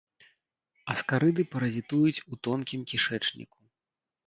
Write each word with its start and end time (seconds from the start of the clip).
Аскарыды 0.93 1.41
паразітуюць 1.53 2.23
у 2.31 2.41
тонкім 2.49 2.81
кішэчніку. 2.95 3.57